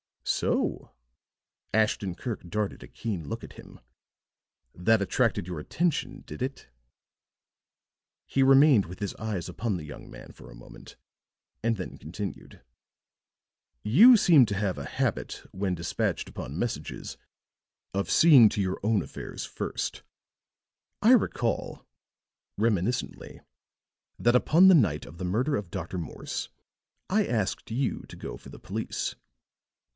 "So!" 0.23 0.93
Ashton 1.73 2.15
Kirk 2.15 2.41
darted 2.47 2.81
a 2.81 2.87
keen 2.87 3.27
look 3.27 3.43
at 3.43 3.53
him. 3.53 3.79
"That 4.73 5.01
attracted 5.01 5.45
your 5.45 5.59
attention, 5.59 6.21
did 6.25 6.41
it?" 6.41 6.69
He 8.25 8.41
remained 8.41 8.85
with 8.87 8.97
his 8.99 9.15
eyes 9.17 9.47
upon 9.49 9.77
the 9.77 9.83
young 9.83 10.09
man 10.09 10.31
for 10.31 10.49
a 10.49 10.55
moment, 10.55 10.95
and 11.61 11.77
then 11.77 11.97
continued: 11.99 12.61
"You 13.83 14.17
seem 14.17 14.47
to 14.47 14.55
have 14.55 14.77
a 14.79 14.85
habit, 14.85 15.43
when 15.51 15.75
dispatched 15.75 16.29
upon 16.29 16.57
messages, 16.57 17.17
of 17.93 18.09
seeing 18.09 18.49
to 18.49 18.61
your 18.61 18.79
own 18.81 19.03
affairs 19.03 19.45
first 19.45 20.01
I 21.03 21.11
recall," 21.11 21.85
reminiscently, 22.57 23.41
"that 24.17 24.35
upon 24.35 24.67
the 24.67 24.75
night 24.75 25.05
of 25.05 25.17
the 25.19 25.25
murder 25.25 25.55
of 25.55 25.69
Dr. 25.71 25.99
Morse 25.99 26.49
I 27.09 27.27
asked 27.27 27.69
you 27.69 28.01
to 28.07 28.15
go 28.15 28.37
for 28.37 28.49
the 28.49 28.59
police." 28.59 29.13